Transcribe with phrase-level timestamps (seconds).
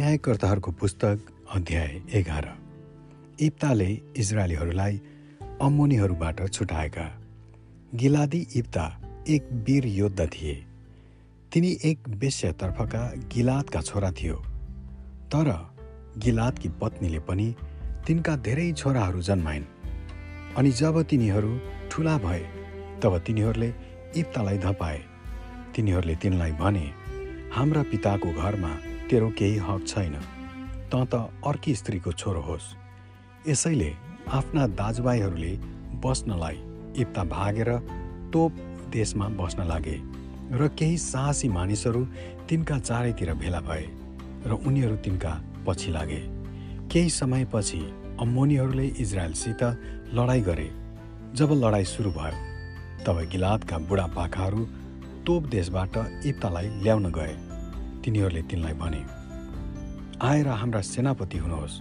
[0.00, 1.18] न्यायकर्ताहरूको पुस्तक
[1.54, 2.58] अध्याय एघार।
[3.40, 5.00] इप्ताले इजरायलीहरूलाई
[5.62, 7.20] अम्मोनीहरूबाट छुटाएका।
[7.94, 10.64] गिलादी इप्ता एक वीर योद्धा थिए।
[11.52, 14.36] तिनी एक वेश्यतर्फका गिलादका छोरा थियो।
[15.32, 15.74] तर
[16.18, 17.54] गिलादकी पत्नीले पनि
[18.06, 19.64] तिनका धेरै छोराहरू जन्माइन्।
[20.56, 22.40] अनि जब तिनीहरू ठुला भए
[23.02, 23.74] तब तिनीहरूले
[24.16, 25.02] इप्तालाई धपाए।
[25.76, 26.90] तिनीहरूले तिनलाई भने
[27.52, 28.78] हाम्रा पिताको घरमा
[29.10, 30.14] तेरो केही हक छैन।
[30.90, 31.14] त त
[31.46, 32.74] अर्की स्त्रीको छोरो होस्।
[33.48, 33.90] यसैले
[34.30, 35.52] आफ्ना दाजुभाइहरूले
[36.04, 36.56] बस्नलाई
[37.02, 37.70] इप्ता भागेर
[38.32, 38.52] तोप
[38.92, 39.96] देशमा बस्न लागे
[40.52, 42.04] र केही साहसी मानिसहरू
[42.48, 43.86] तिनका चारैतिर भेला भए
[44.46, 45.32] र उनीहरू तिनका
[45.66, 46.20] पछि लागे।
[46.92, 47.80] केही समयपछि
[48.20, 49.62] अम्मोनीहरूले इजरायलसित
[50.14, 50.68] लडाइँ गरे।
[51.34, 52.38] जब लडाइँ सुरु भयो
[53.04, 54.64] तब गिलादका बुढापाकाहरू
[55.26, 55.94] तोप देशबाट
[56.26, 57.34] इप्तालाई ल्याउन गए।
[58.04, 59.02] तिनीहरूले तिनलाई भने
[60.22, 61.80] आएर हाम्रा सेनापति हुनुहोस्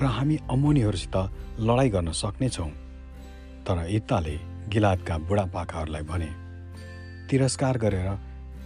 [0.00, 1.16] र हामी अमोनीहरूसित
[1.60, 2.70] लडाइँ गर्न सक्नेछौँ।
[3.66, 4.36] तर इत्ताले
[4.68, 6.30] गिलादका बुढापाकाहरूलाई भने
[7.30, 8.08] तिरस्कार गरेर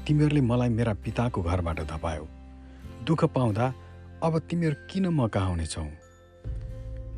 [0.07, 2.25] तिमीहरूले मलाई मेरा पिताको घरबाट धपायो।
[3.07, 3.67] दुःख पाउँदा
[4.23, 5.85] अब तिमीहरू किन म कहाँ आउनेछौ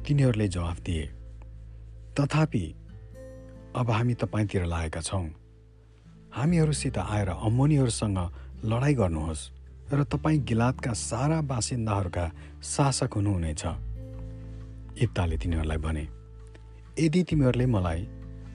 [0.04, 1.04] तिनीहरूले जवाफ दिए
[2.16, 2.64] तथापि
[3.76, 5.26] अब हामी तपाईँतिर लागेका छौँ।
[6.34, 8.18] हामीहरूसित आएर अम्मोनीहरूसँग
[8.64, 9.57] लडाइँ गर्नुहोस्।
[9.92, 12.24] र तपाईँ गिलादका सारा बासिन्दाहरूका
[12.62, 13.62] शासक हुनुहुनेछ।
[15.02, 16.04] इप्ताले तिनीहरूलाई भने
[16.98, 18.00] यदि तिमीहरूले मलाई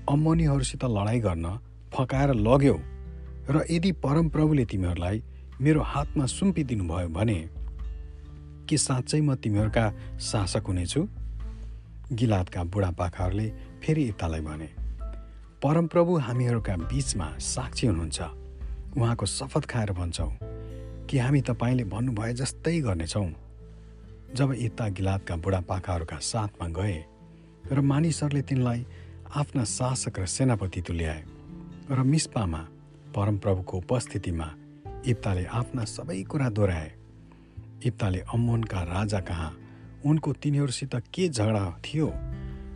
[0.10, 1.46] अम्मनीहरूसित लडाइँ गर्न
[1.94, 2.78] फकाएर लग्यौ
[3.50, 5.24] र यदि परमप्रभुले तिमीहरूलाई
[5.62, 7.40] मेरो हातमा सुम्पिदिनु भयो भने
[8.70, 9.86] के साँच्चै म तिमीहरूका
[10.22, 11.02] शासक हुनेछु?
[12.14, 13.48] गिलादका बुढापाकाहरूले
[13.82, 14.70] फेरि इप्तालाई भने
[15.64, 18.22] परमप्रभु हामीहरूका बिचमा साक्षी हुनुहुन्छ।
[18.98, 20.53] उहाँको शपथ खाएर भन्छौँ।
[21.10, 23.32] कि हामी तपाईँले भन्नुभए जस्तै गर्नेछौँ।
[24.36, 26.98] जब इत्ता गिलादका बुढापाकाहरूका साथमा गए
[27.72, 28.86] र मानिसहरूले तिनलाई
[29.36, 31.24] आफ्ना शासक र सेनापति तुल्याए
[31.92, 32.62] र मिस्पामा
[33.16, 34.48] परमप्रभुको उपस्थितिमा
[35.06, 36.92] इप्ताले आफ्ना सबै कुरा दोहोऱ्याए।
[37.86, 39.52] इप्ताले अम्मोनका राजा कहाँ
[40.06, 42.08] उनको तिनीहरूसित के झगडा थियो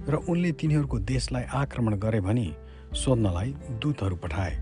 [0.09, 2.47] र उनले तिनीहरूको देशलाई आक्रमण गरे भनी
[2.95, 3.49] सोध्नलाई
[3.81, 4.55] दूतहरू पठाए।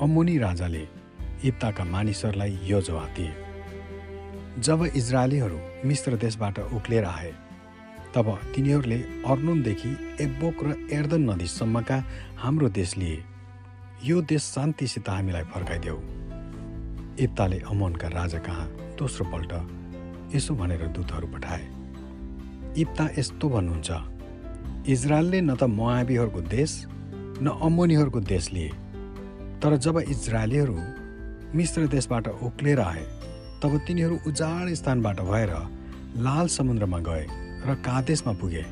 [0.00, 0.84] अम्मोनी राजाले
[1.44, 3.32] इप्ताका मानिसहरूलाई यो जवाब दिए।
[4.60, 7.32] जब इजरायलीहरू मिश्र देशबाट उक्लिएर आए
[8.14, 9.90] तब तिनीहरूले अर्नुनदेखि
[10.20, 11.98] एब्बोक र एर्दन नदीसम्मका
[12.38, 13.22] हाम्रो देश लिए।
[14.04, 15.98] यो देश शान्तिसित हामीलाई फर्काइदेऊ।
[17.20, 18.66] इप्ताले अमोनका राजा कहाँ
[18.98, 19.52] दोस्रो पल्ट
[20.34, 21.64] यसो भनेर दूतहरू पठाए।
[22.78, 26.72] इप्ता यस्तो भन्नुहुन्छ इजरायलले न त मोआबीहरूको देश
[27.42, 28.70] न अमोनीहरूको देश लिए।
[29.60, 30.78] तर जब इजरायलीहरू
[31.54, 33.02] मिश्र देशबाट उक्लेर आए
[33.62, 35.52] तब तिनीहरू उजाड स्थानबाट भएर
[36.18, 37.26] लाल समुद्रमा गए
[37.66, 38.62] र कादेशमा पुगे।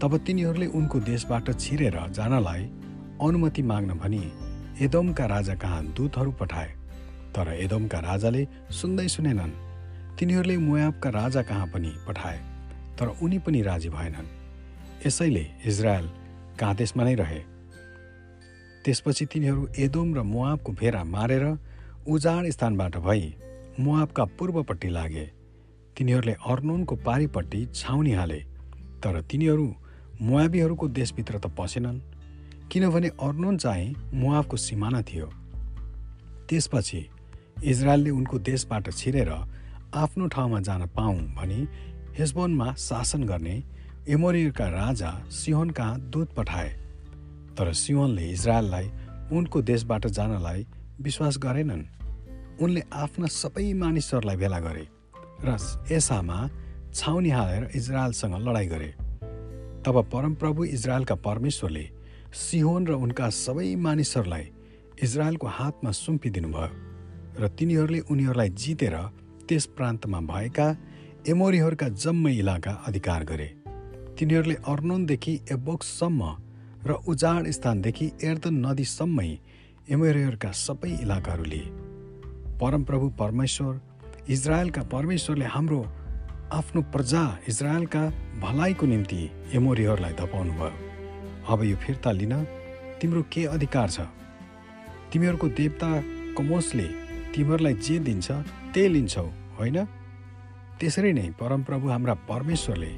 [0.00, 2.64] तब तिनीहरूले उनको देशबाट छिरेर जानलाई
[3.22, 4.22] अनुमति माग्न भनी
[4.84, 6.70] एदोमका राजा कहाँ दूतहरू पठाए।
[7.34, 9.52] तर एदोमका राजाले सुन्दै सुनेनन्।
[10.18, 12.38] तिनीहरूले मुयाबका राजा कहाँ पनि पठाए
[12.98, 14.28] तर उनी पनि राजी भएनन्।
[15.06, 16.06] यसैले इजरायल
[16.60, 17.40] कादेशमा नै रहे।
[18.84, 21.44] त्यसपछि तिनीहरू एदोम र मुआबको भेरा मारेर
[22.08, 23.34] उजाड स्थानबाट भई
[23.80, 25.24] मुआबका पूर्वपट्टि लागे।
[25.96, 28.38] तिनीहरूले अर्नुनको पारिपट्टि छाउनी हाले
[29.02, 29.66] तर तिनीहरू
[30.20, 32.00] मुआबीहरूको देशभित्र त पसेनन्
[32.72, 35.26] किनभने अर्नुन चाहिँ मुआबको सिमाना थियो।
[36.48, 37.06] त्यसपछि
[37.64, 39.30] इजरायलले उनको देशबाट छिरेर
[39.94, 41.66] आफ्नो ठाउँमा जान पाऊँ भनी
[42.18, 43.62] हेसबोनमा शासन गर्ने
[44.08, 46.68] एमोरियरका राजा सिहोन कहाँ दूत पठाए।
[47.56, 48.90] तर सिहोनले इजरायललाई
[49.32, 50.66] उनको देशबाट जानलाई
[51.00, 51.82] विश्वास गरेनन्।
[52.60, 54.86] उनले आफ्ना सबै मानिसहरूलाई भेला गरे
[55.44, 55.56] र
[55.90, 56.38] एसामा
[56.94, 58.90] छाउनी हालेर इजरायलसँग लडाइँ गरे।
[59.84, 61.84] तब परमप्रभु इजरायलका परमेश्वरले
[62.34, 64.46] सिहोन र उनका सबै मानिसहरूलाई
[65.02, 66.70] इजरायलको हातमा सुम्पिदिनु भयो
[67.40, 68.96] र तिनीहरूले उनीहरूलाई जितेर
[69.48, 70.66] त्यस प्रान्तमा भएका
[71.28, 73.48] एमोरीहरूका जम्मै इलाका अधिकार गरे।
[74.18, 76.22] तिनीहरूले अर्नोनदेखि एबोक्ससम्म
[76.86, 79.30] र उजाड स्थानदेखि एर्दन नदीसम्मै
[79.90, 81.66] एमोरीहरूका सबै इलाकाहरू लिए
[82.60, 83.80] परमप्रभु परमेश्वर
[84.28, 85.78] इजरायलका परमेश्वरले हाम्रो
[86.52, 88.02] आफ्नो प्रजा इजरायलका
[88.40, 89.18] भलाइको निम्ति
[89.54, 90.70] एमोरीहरूलाई धपाउनु भयो
[91.48, 92.34] अब यो फिर्ता लिन
[93.00, 94.00] तिम्रो के अधिकार छ?
[95.12, 95.90] तिमीहरूको देवता
[96.38, 96.86] कमोसले
[97.34, 98.30] तिमीहरूलाई जे दिन्छ
[98.74, 99.26] त्यही लिन्छौ
[99.58, 99.84] होइन?
[100.78, 102.92] त्यसरी नै परमप्रभु हाम्रा परमेश्वरले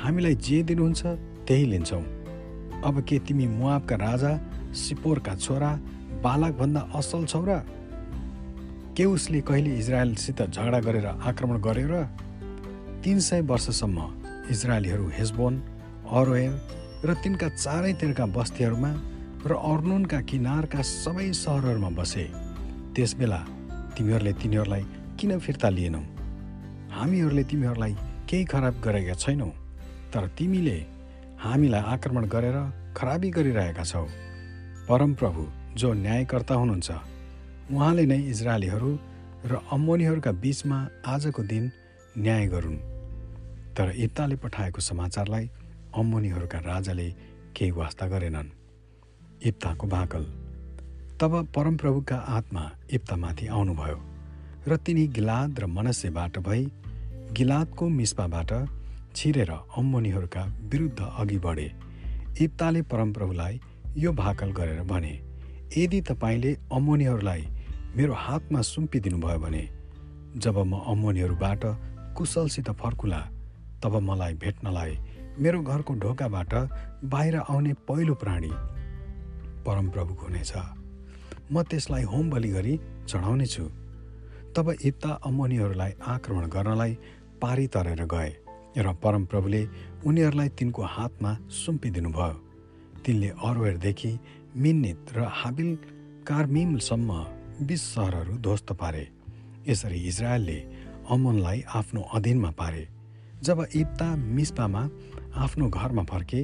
[0.00, 1.06] हामीलाई जे दिनुहुन्छ
[1.46, 2.00] त्यही लिन्छौ।
[2.88, 4.32] अब के तिमी मुआबका राजा
[4.72, 7.60] सिपोरका छोरा बालकभन्दा असल छौ र।
[8.96, 12.04] के उसले कहिले इजरायलसित झगडा गरेर आक्रमण गर्यो र?
[13.04, 13.98] तिन सय वर्षसम्म
[14.50, 15.54] इजरायलीहरू हेजबोन
[16.10, 16.52] अरोएर
[17.04, 18.92] र तिनका चारैतिरका बस्तीहरूमा
[19.46, 22.24] र अर्नुनका किनारका सबै सहरहरूमा बसे।
[22.94, 23.40] त्यसबेला
[23.96, 24.84] तिमीहरूले तिनीहरूलाई
[25.18, 26.02] किन फिर्ता लिएनौ?
[26.92, 27.94] हामीहरूले तिमीहरूलाई
[28.28, 29.48] केही खराब गरेका छैनौ
[30.12, 30.76] तर तिमीले
[31.40, 32.58] हामीलाई आक्रमण गरेर
[32.96, 34.04] खराबी गरिरहेका छौ।
[34.88, 35.42] परमप्रभु
[35.76, 36.90] जो न्यायकर्ता हुनुहुन्छ
[37.70, 38.90] उहाँले नै इजरायलीहरू
[39.44, 41.70] र अम्मोनीहरूका बिचमा आजको दिन
[42.18, 42.78] न्याय गरून्।
[43.76, 45.50] तर इप्ताले पठाएको समाचारलाई
[45.94, 47.08] अम्मोनीहरूका राजाले
[47.56, 48.48] केही वास्ता गरेनन्।
[49.46, 50.24] इप्ताको भाकल।
[51.20, 53.98] तब परमप्रभुका आत्मा इप्तामाथि आउनुभयो
[54.68, 56.62] र तिनी गिलाद र मनस्यबाट भई
[57.32, 58.50] गिलादको मिस्पाबाट
[59.16, 61.68] छिरेर अम्मोनीहरूका विरुद्ध अघि बढे।
[62.40, 63.60] इप्ताले परमप्रभुलाई
[63.96, 65.29] यो भाकल गरेर भने
[65.76, 67.42] यदि तपाईँले अम्मोनीहरूलाई
[67.96, 69.62] मेरो हातमा सुम्पिदिनुभयो भने
[70.36, 71.62] जब म अम्मोनीहरूबाट
[72.16, 73.20] कुशलसित फर्कुला
[73.82, 74.98] तब मलाई भेट्नलाई
[75.38, 76.54] मेरो घरको ढोकाबाट
[77.04, 78.50] बाहिर आउने पहिलो प्राणी
[79.66, 80.52] परमप्रभुको हुनेछ।
[81.52, 82.74] म त्यसलाई होम बलि गरी
[83.08, 83.64] चढाउनेछु।
[84.56, 86.98] तब इप्ता अम्मोनीहरूलाई आक्रमण गर्नलाई
[87.42, 88.30] पारी तरेर गए
[88.78, 89.62] र परमप्रभुले
[90.06, 92.49] उनीहरूलाई तिनको हातमा सुम्पिदिनुभयो।
[93.10, 94.10] तिनले अरवेरदेखि
[94.54, 95.70] मिन्नित र हाबिल
[96.22, 97.10] कार्मिमसम्म
[97.66, 99.02] बिस सहरहरू ध्वस्त पारे।
[99.68, 100.58] यसरी इजरायलले
[101.10, 102.86] अमनलाई आफ्नो अधीनमा पारे।
[103.42, 104.82] जब इप्ता मिस्पामा
[105.34, 106.42] आफ्नो घरमा फर्के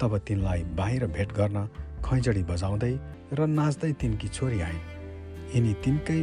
[0.00, 1.64] तब तिनलाई बाहिर भेट गर्न
[2.04, 2.92] खैजडी बजाउँदै
[3.32, 4.84] र नाच्दै तिनकी छोरी आइन्।
[5.54, 6.20] यिनी तिनकै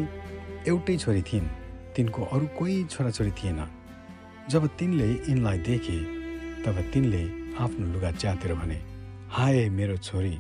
[0.70, 1.50] एउटै छोरी थिइन्
[1.96, 3.60] तिनको अरू कोही छोराछोरी थिएन।
[4.54, 5.98] जब तिनले यिनलाई देखे
[6.64, 7.24] तब तिनले
[7.58, 8.80] आफ्नो लुगा च्यातेर भने
[9.32, 10.38] हाय मेरो छोरी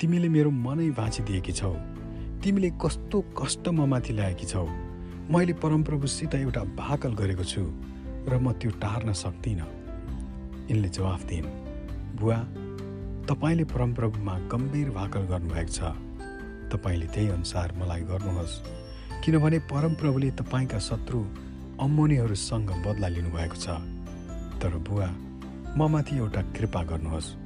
[0.00, 1.70] तिमीले मेरो मनै भाँचिदिएकी छौ।
[2.42, 4.62] तिमीले कस्तो कष्ट म माथि ल्याएकी छौ।
[5.34, 7.62] मैले परमप्रभुसित एउटा भाकल गरेको छु
[8.30, 9.66] र म त्यो टार्न सक्दिनँ।
[10.70, 11.50] यिनले जवाफ दिइन्
[12.14, 12.38] बुवा
[13.26, 15.80] तपाईँले परमप्रभुमा गम्भीर भाकल गर्नुभएको छ।
[16.70, 18.62] तपाईँले त्यही अनुसार मलाई गर्नुहोस्
[19.26, 21.26] किनभने परमप्रभुले तपाईँका शत्रु
[21.82, 23.66] अम्मोनीहरूसँग बदला लिनुभएको छ।
[24.62, 25.08] तर बुवा
[25.74, 27.42] म माथि एउटा कृपा गर्नुहोस्।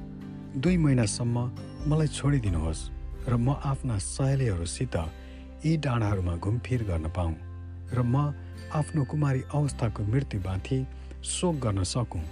[0.49, 1.39] दुई महिनासम्म
[1.87, 2.81] मलाई छोडिदिनुहोस्
[3.29, 4.97] र म आफ्ना सहेलीहरूसित
[5.65, 7.35] यी डाँडाहरूमा घुमफिर गर्न पाऊँ
[7.93, 8.33] र म
[8.73, 10.79] आफ्नो कुमारी अवस्थाको मृत्युमाथि
[11.25, 12.25] शोक गर्न सकौँ।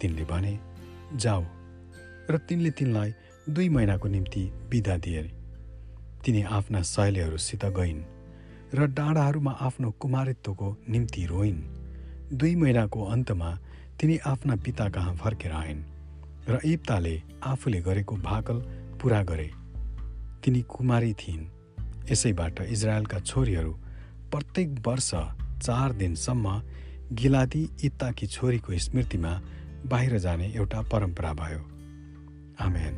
[0.00, 0.58] तिनले भने
[1.14, 1.44] जाऊ।
[2.30, 3.14] र तिनले तिनलाई
[3.46, 5.22] दुई महिनाको निम्ति बिदा दिए।
[6.26, 8.02] तिनी आफ्ना सहेलीहरूसित गइन्
[8.74, 11.62] र डाँडाहरूमा आफ्नो कुमारित्वको निम्ति रोइन्।
[12.34, 13.50] दुई महिनाको अन्तमा
[14.00, 15.99] तिनी आफ्ना पिता कहाँ फर्केर आइन्।
[16.48, 18.58] र इप्ताले आफूले गरेको भाकल
[19.02, 19.50] पुरा गरे।
[20.44, 21.46] तिनी कुमारी थिइन्।
[22.12, 23.72] यसैबाट इजरायलका छोरीहरू
[24.30, 25.10] प्रत्येक वर्ष
[25.62, 26.62] चार दिनसम्म
[27.12, 29.40] गिलादी इत्ताकी छोरीको स्मृतिमा
[29.86, 31.62] बाहिर जाने एउटा परम्परा भयो।
[32.60, 32.94] आमेन।